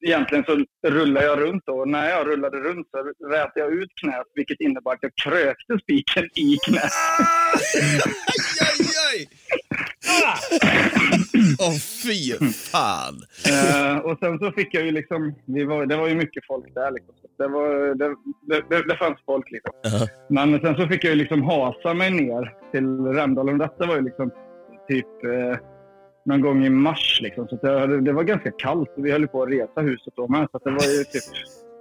[0.07, 1.73] Egentligen så rullade jag runt då.
[1.73, 5.79] Och när jag rullade runt så rätade jag ut knät vilket innebar att jag krökte
[5.83, 6.83] spiken i knät.
[6.83, 7.59] Ah!
[8.33, 9.29] Aj, aj, aj!
[10.25, 11.04] Ah!
[11.67, 13.15] Åh fy fan!
[13.53, 15.35] Eh, och sen så fick jag ju liksom...
[15.45, 17.15] Vi var, det var ju mycket folk där liksom.
[17.39, 18.17] Det, var, det,
[18.71, 19.73] det, det, fanns folk liksom.
[19.83, 20.09] Ja.
[20.29, 23.59] Men sen så fick jag ju liksom hasa mig ner till Rämdalen.
[23.59, 24.31] Detta var ju liksom
[24.89, 25.59] typ eh,
[26.25, 27.21] någon gång i mars.
[27.23, 27.49] Liksom.
[27.49, 28.93] Så det, det var ganska kallt.
[28.97, 30.49] Vi höll på att resa huset då med.
[30.53, 31.23] Så det var ju typ...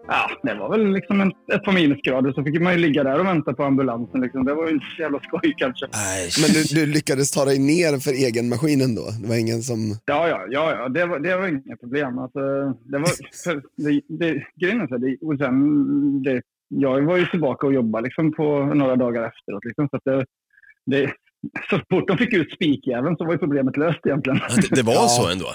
[0.07, 2.31] Ja, det var väl liksom en, ett par minusgrader.
[2.33, 4.21] Så fick man ju ligga där och vänta på ambulansen.
[4.21, 4.45] Liksom.
[4.45, 5.85] Det var ju inte så jävla skoj kanske.
[5.93, 9.01] Nej, Men du, du lyckades ta dig ner för egen maskinen då?
[9.21, 9.79] Det var ingen som...
[10.05, 10.89] Ja, ja, ja, ja.
[10.89, 12.17] Det, var, det var inga problem.
[12.17, 12.39] Alltså,
[12.83, 13.09] det var,
[13.43, 17.73] för det, det, grejen är så det, och sen, det, jag var ju tillbaka och
[17.73, 19.65] jobbade liksom på några dagar efteråt.
[19.65, 20.25] Liksom, så, att det,
[20.85, 21.11] det,
[21.69, 24.39] så fort de fick ut spikjäveln så var ju problemet löst egentligen.
[24.49, 25.07] Ja, det, det var Ja.
[25.07, 25.45] så ändå?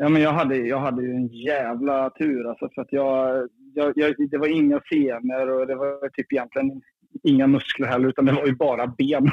[0.00, 2.48] Ja, men jag, hade, jag hade ju en jävla tur.
[2.48, 6.82] Alltså, för att jag, jag, jag, det var inga senor och det var typ egentligen
[7.24, 9.30] inga muskler heller, utan det var ju bara ben.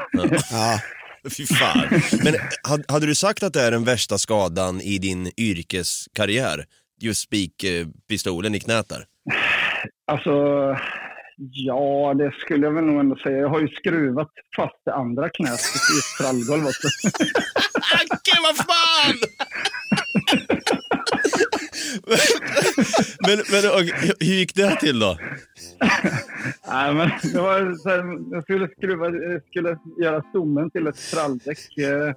[0.51, 0.79] Ja.
[1.37, 2.01] Fy fan.
[2.23, 6.65] Men hade, hade du sagt att det är den värsta skadan i din yrkeskarriär?
[7.01, 9.05] Just spikpistolen i knät där?
[10.11, 10.31] Alltså,
[11.37, 13.37] ja, det skulle jag väl nog ändå säga.
[13.37, 15.59] Jag har ju skruvat fast det andra knät
[15.93, 16.87] i ett trallgolv också.
[17.95, 19.17] Acke, vad fan!
[23.27, 25.17] men, men okej, hur gick det till då?
[26.67, 29.05] Nej, men det var så här, jag skulle skruva,
[29.49, 31.77] skulle göra stommen till ett tralldäck.
[31.77, 32.13] eh,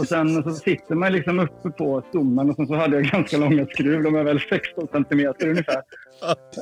[0.00, 3.36] Och sen så sitter man liksom uppe på stommen och sen så hade jag ganska
[3.36, 4.02] långa skruv.
[4.02, 5.82] De är väl 16 centimeter ungefär.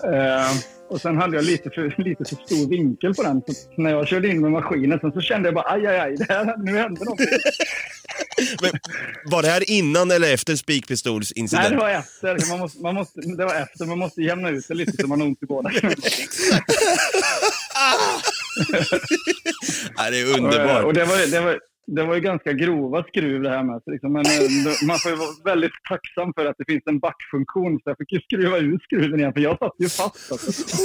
[0.04, 0.50] Eh,
[0.90, 3.42] och sen hade jag lite för, lite för stor vinkel på den.
[3.46, 6.16] Så när jag körde in med maskinen sen så kände jag bara aj, aj, aj,
[6.16, 7.26] det här, nu händer någonting.
[8.62, 8.70] Men,
[9.24, 11.78] var det här innan eller efter Nej, det spikpistolsincidenten?
[11.78, 12.50] var efter.
[12.50, 13.86] Man måste, man måste, det var efter.
[13.86, 15.70] Man måste jämna ut det lite så man har ont i båda.
[19.96, 20.84] Nej, det är underbart.
[20.84, 23.80] och det, var, det, var, det var ju ganska grova skruv det här med.
[23.84, 26.98] Så liksom, men eh, man får ju vara väldigt tacksam för att det finns en
[26.98, 27.80] backfunktion.
[27.84, 30.32] Så jag fick ju skruva ut skruven igen, för jag satt ju fast.
[30.32, 30.76] Alltså.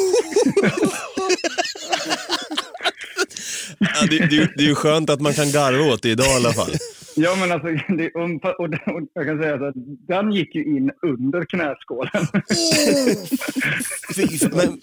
[3.79, 6.35] Ja, det, det, det är ju skönt att man kan garva åt det idag i
[6.35, 6.71] alla fall.
[7.15, 9.73] Ja, men alltså, det, och, och, och jag kan säga att
[10.07, 12.23] den gick ju in under knäskålen.
[14.15, 14.79] Fy Men,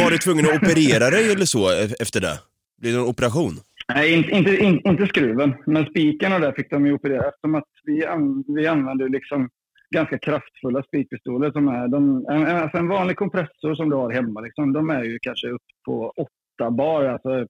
[0.00, 2.38] var du tvungen att operera dig eller så e- efter det?
[2.80, 3.52] Blev det någon operation?
[3.94, 7.54] Nej, inte, inte, in- inte skruven, men spiken och där fick de ju operera eftersom
[7.54, 9.48] att vi, an, vi använder liksom
[9.90, 14.40] ganska kraftfulla spikpistoler som är, de, en, alltså en vanlig kompressor som du har hemma,
[14.40, 16.12] liksom, de är ju kanske upp på
[16.60, 17.46] 8 bar, alltså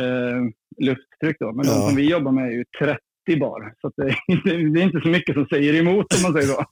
[0.00, 0.40] eh,
[0.86, 1.52] lufttryck då.
[1.52, 1.86] Men de Ja.
[1.88, 3.72] som vi jobbar med är ju 30 bar.
[3.80, 4.04] Så det,
[4.74, 6.64] det är inte så mycket som säger emot om man säger så.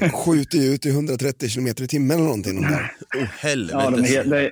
[0.00, 2.54] De skjuter ju ut i 130 km i timmen eller någonting.
[2.54, 2.92] De där.
[3.16, 3.78] Åh helvete.
[3.82, 4.50] Ja, de är, de,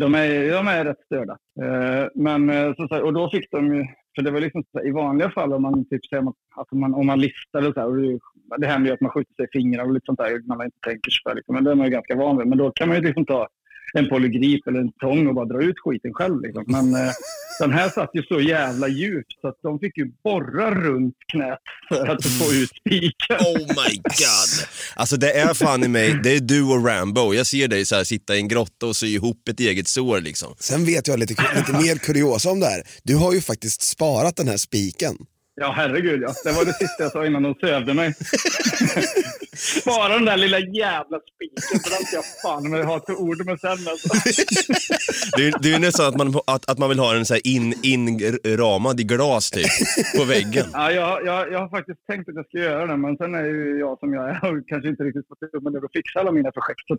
[0.00, 1.36] de är, de är rätt störda.
[1.62, 5.30] Eh, men, eh, så, och då fick de ju, för det var liksom i vanliga
[5.30, 7.96] fall om man typ säger att alltså man, om man listar och så här, och
[7.96, 8.18] det,
[8.58, 10.78] det händer ju att man skjuter sig i fingrar och lite sånt där man inte
[10.86, 11.34] tänker sig för.
[11.34, 11.54] Liksom.
[11.54, 12.46] Men det är man ju ganska van vid.
[12.46, 13.48] Men då kan man ju liksom ta
[13.94, 16.40] en polygrip eller en tång och bara dra ut skiten själv.
[16.42, 16.64] Liksom.
[16.66, 17.12] Men eh,
[17.58, 21.58] den här satt ju så jävla djupt så att de fick ju borra runt knät
[21.88, 23.36] för att få ut spiken.
[23.40, 24.66] Oh my god.
[24.96, 27.34] Alltså det är fan i mig, det är du och Rambo.
[27.34, 30.20] Jag ser dig så här sitta i en grotta och sy ihop ett eget sår
[30.20, 30.54] liksom.
[30.58, 32.82] Sen vet jag lite, lite mer kuriosa om det här.
[33.02, 35.16] Du har ju faktiskt sparat den här spiken.
[35.60, 36.34] Ja, herregud ja.
[36.44, 38.14] Det var det sista jag sa innan de sövde mig.
[39.56, 43.46] Spara den där lilla jävla spiken, för den ska jag fan med ha till ord
[43.46, 44.08] med sen alltså.
[45.36, 47.46] Det är, det är nästan att man, att, att man vill ha den så här
[47.46, 49.66] in, inramad i glas typ,
[50.16, 50.66] på väggen.
[50.72, 53.44] Ja, jag, jag, jag har faktiskt tänkt att jag ska göra det, men sen är
[53.44, 56.32] ju jag som jag är och kanske inte riktigt fått upp med att fixa alla
[56.32, 56.86] mina projekt.
[56.88, 56.94] Så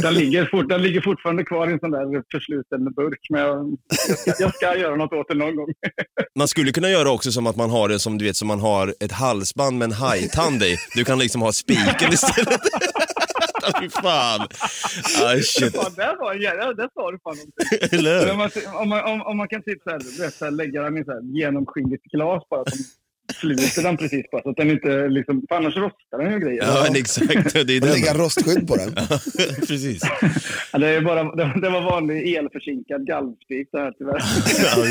[0.00, 3.76] den, ligger fort, den ligger fortfarande kvar i en sån där försluten burk, men jag,
[4.08, 5.68] jag, ska, jag ska göra något åt det någon gång.
[6.38, 8.60] Man skulle kunna göra också som att man har det som du vet, som man
[8.60, 10.76] har ett halsband med en hajtand i.
[10.94, 12.60] Du kan liksom ha spiken istället.
[13.80, 14.40] Fy fan.
[15.22, 15.74] Ah, shit.
[15.74, 16.34] Ja, där var
[16.74, 18.30] där sa du fan någonting.
[18.30, 18.50] Om man,
[18.82, 21.22] om, man, om, man kan typ så här, så här, lägga den i så här
[21.38, 22.78] genomskinligt glas bara som
[23.40, 26.62] sluter den precis bara så att den inte liksom, för annars rostar den ju grejer.
[26.62, 27.52] Ja, men exakt.
[27.66, 28.20] Det är Och lägga den.
[28.22, 28.94] rostskydd på den.
[29.68, 30.02] Precis.
[30.72, 34.18] Ja, det, är bara, det, det var vanlig elförsinkad galvspik det här tyvärr.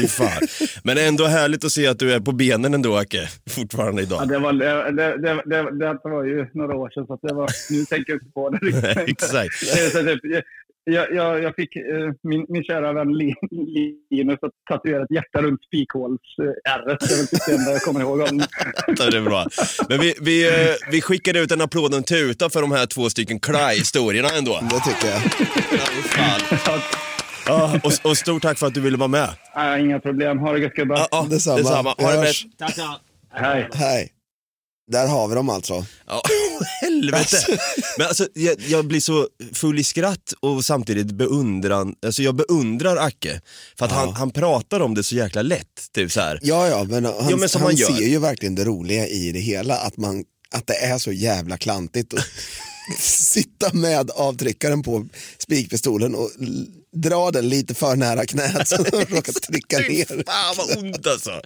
[0.01, 0.47] Ja, fan.
[0.83, 3.27] Men ändå härligt att se att du är på benen ändå, Acke.
[3.49, 4.27] Fortfarande Ja, idag.
[4.29, 7.33] det, var, det, det, det, det, det var ju några år sedan så att det
[7.33, 8.83] var, nu tänker jag inte på det riktigt.
[8.95, 9.61] Nej, exakt.
[10.23, 10.43] Det
[10.85, 11.83] Jag, jag, jag fick eh,
[12.23, 13.33] min, min kära vän Li-
[14.09, 16.99] Linus att tatuera ett hjärta runt spikhåls-ärret.
[16.99, 18.37] Det är väl typ det enda jag kommer ihåg om.
[19.11, 19.45] Det är bra.
[19.89, 22.85] Men vi, vi, eh, vi skickar ut en applåd och en tuta för de här
[22.85, 24.59] två stycken Cry-historierna ändå.
[24.61, 25.21] Det tycker jag.
[26.65, 26.79] Ja.
[27.47, 29.29] Ja, och, och stort tack för att du ville vara med.
[29.55, 30.37] Nej, inga problem.
[30.39, 30.97] Ha det gött gubbar.
[30.97, 31.57] Ja, ja, Detsamma.
[31.57, 31.95] detsamma.
[31.97, 32.45] Ha det bäst.
[32.59, 32.99] hörs.
[33.33, 33.69] Hej.
[33.73, 34.12] Hej.
[34.93, 35.85] Där har vi dem alltså.
[36.07, 36.21] Ja,
[36.81, 37.37] helvete.
[37.97, 41.95] Men alltså, jag, jag blir så full i skratt och samtidigt beundran.
[42.05, 43.41] Alltså jag beundrar Acke.
[43.77, 45.91] För att han, han pratar om det så jäkla lätt.
[45.93, 46.39] Typ så här.
[46.43, 47.87] Ja, ja, men han, Ja, men han gör.
[47.87, 49.77] ser ju verkligen det roliga i det hela.
[49.77, 52.25] Att, man, att det är så jävla klantigt att
[52.99, 56.29] sitta med avtryckaren på spikpistolen och
[56.93, 60.23] dra den lite för nära knät så den råkar trycka ner.
[60.25, 61.41] Fan vad ont alltså.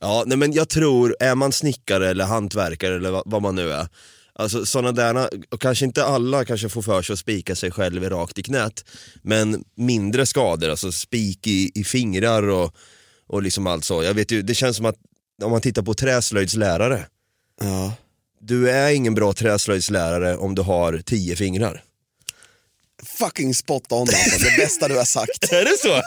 [0.00, 3.72] Ja, nej men jag tror, är man snickare eller hantverkare eller vad, vad man nu
[3.72, 3.88] är,
[4.34, 8.10] alltså sådana där, och kanske inte alla kanske får för sig att spika sig själv
[8.10, 8.84] rakt i knät,
[9.22, 12.74] men mindre skador, alltså spik i, i fingrar och,
[13.26, 14.02] och liksom allt så.
[14.02, 14.96] Jag vet ju, det känns som att
[15.42, 17.06] om man tittar på träslöjdslärare,
[17.60, 17.92] Ja.
[18.40, 21.82] du är ingen bra träslöjdslärare om du har tio fingrar.
[23.04, 25.44] Fucking spot on alltså, det bästa du har sagt.
[25.52, 26.02] Är det så?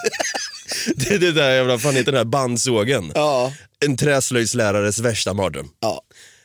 [0.95, 3.12] det är det där jävla, fan heter den här bandsågen?
[3.15, 3.54] Ja,
[3.86, 5.69] En träslöjdslärares värsta mardröm.
[5.80, 6.02] ja,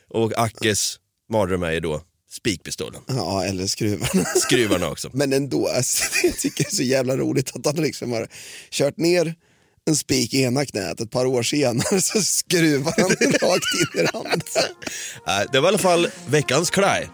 [0.09, 0.95] Och Ackes
[1.31, 3.01] mardröm är ju då spikpistolen.
[3.07, 4.25] ja eller skruvarna.
[4.35, 5.09] Skruvarna också.
[5.13, 8.27] Men ändå, alltså, jag tycker det är så jävla roligt att han liksom har
[8.71, 9.35] kört ner
[9.87, 13.09] en spik i ena knät, ett par år senare så skruvar han
[13.49, 15.45] rakt in i det andra.
[15.51, 17.09] Det var i alla fall veckans klaj.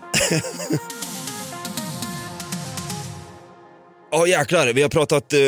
[4.11, 5.39] Ja jäklar, vi har pratat eh,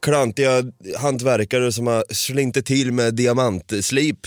[0.00, 0.62] klantiga
[0.98, 4.18] hantverkare som har slintit till med diamantslip.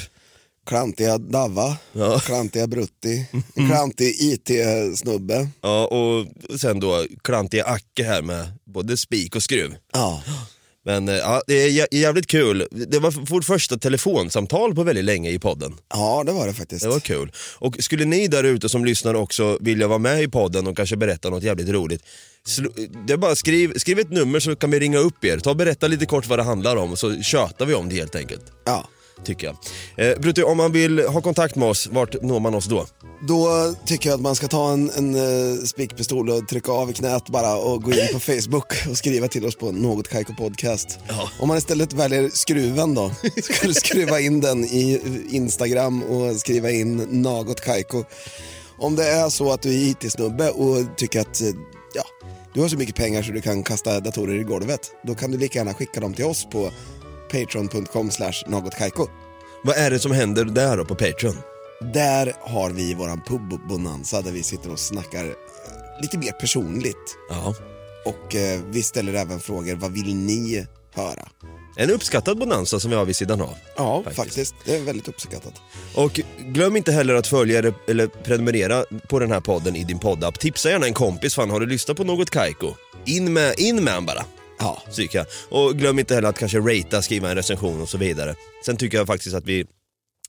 [0.68, 2.20] Klantiga Dava, Ja.
[2.20, 3.26] klantiga Brutti,
[3.70, 5.48] klantig IT-snubbe.
[5.62, 6.26] Ja, och
[6.60, 9.76] sen då klantiga Acke här med både spik och skruv.
[9.94, 10.24] Ja.
[10.86, 12.68] Men eh, ja, det är jä- jävligt kul.
[12.72, 15.74] Det var vårt första telefonsamtal på väldigt länge i podden.
[15.94, 16.84] ja, det var det faktiskt.
[16.84, 17.32] Det var kul.
[17.58, 20.96] Och skulle ni där ute som lyssnar också vilja vara med i podden och kanske
[20.98, 22.02] berätta något jävligt roligt.
[23.08, 25.38] Det är bara skriv, skriv ett nummer så kan vi ringa upp er.
[25.38, 27.96] Ta och berätta lite kort vad det handlar om och så tjötar vi om det
[27.96, 28.44] helt enkelt.
[28.66, 28.90] Ja.
[29.24, 29.56] Tycker jag.
[30.10, 32.86] Eh, Brutti, om man vill ha kontakt med oss, vart når man oss då?
[33.28, 36.94] Då tycker jag att man ska ta en, en uh, spikpistol och trycka av i
[36.94, 41.00] knät bara och gå in på Facebook och skriva till oss på Något Kaiko Podcast.
[41.08, 41.30] Ja.
[41.40, 43.12] Om man istället väljer skruven då,
[43.42, 48.04] skulle skruva in den i Instagram och skriva in Något Kaiko.
[48.78, 51.48] Om det är så att du är IT-snubbe och tycker att eh,
[51.94, 52.04] ja,
[52.54, 55.38] du har så mycket pengar så du kan kasta datorer i golvet, då kan du
[55.38, 56.72] lika gärna skicka dem till oss på
[57.30, 59.08] patreon.com slash någotkaiko.
[59.64, 61.38] Vad är det som händer där då på Patreon?
[61.94, 65.32] Där har vi våran pub-bonanza där vi sitter och snackar eh,
[66.02, 67.18] lite mer personligt.
[67.30, 67.56] Ja.
[68.06, 71.28] Och eh, vi ställer även frågor, vad vill ni höra?
[71.78, 73.54] En uppskattad bonanza som vi har vid sidan av.
[73.78, 74.18] Ja, Faktiskt.
[74.26, 74.56] faktiskt.
[74.66, 75.54] Det är väldigt uppskattat.
[75.96, 80.00] Och glöm inte heller att följa eller, eller prenumerera på den här podden i din
[80.00, 80.40] poddapp.
[80.40, 82.74] Tipsa gärna en kompis, fan har du lyssnat på något Kaiko?
[83.06, 84.26] In med, in med han bara.
[84.60, 85.26] Ja, Psyka.
[85.50, 88.36] Och glöm inte heller att kanske ratea, skriva en recension och så vidare.
[88.66, 89.66] Sen tycker jag faktiskt att vi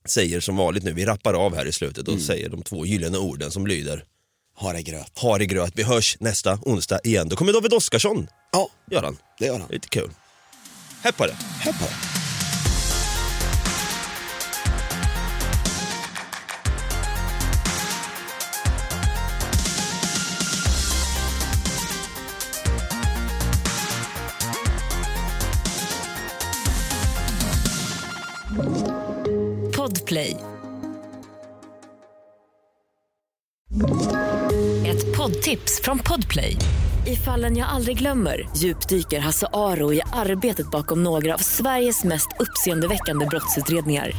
[0.09, 3.18] säger som vanligt nu, vi rappar av här i slutet och säger de två gyllene
[3.18, 4.05] orden som lyder
[4.59, 5.12] har det gröt.
[5.18, 5.72] Har i gröt.
[5.77, 7.29] Vi hörs nästa onsdag igen.
[7.29, 9.16] Då kommer David Oskarsson, Ja, Göran.
[9.39, 9.68] det gör han.
[9.70, 10.11] Lite kul.
[11.03, 11.37] Hepp på det.
[11.61, 12.16] Hepp på det.
[30.07, 30.37] Podplay.
[34.87, 36.57] Ett poddtips från Podplay.
[37.07, 42.29] I fallen jag aldrig glömmer djupdyker Hasse Aro i arbetet bakom några av Sveriges mest
[42.39, 44.11] uppseendeväckande brottsutredningar.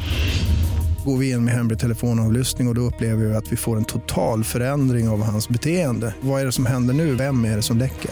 [1.05, 3.85] Går vi in med hemlig telefonavlyssning och, och då upplever vi att vi får en
[3.85, 6.15] total förändring av hans beteende.
[6.21, 7.15] Vad är det som händer nu?
[7.15, 8.11] Vem är det som läcker?